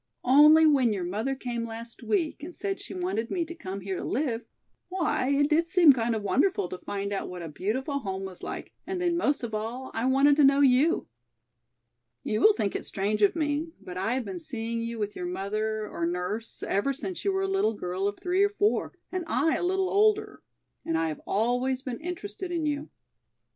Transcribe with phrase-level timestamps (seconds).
[0.25, 3.97] Only when your mother came last week and said she wanted me to come here
[3.97, 4.41] to live,
[4.89, 8.41] why it did seem kind of wonderful to find out what a beautiful home was
[8.41, 11.07] like, and then most of all I wanted to know you.
[12.23, 15.27] You will think it strange of me, but I have been seeing you with your
[15.27, 19.23] mother or nurse ever since you were a little girl of three or four and
[19.27, 20.41] I a little older,
[20.83, 22.89] and I have always been interested in you."